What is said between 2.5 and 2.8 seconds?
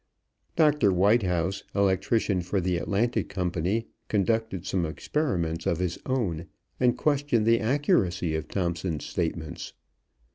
the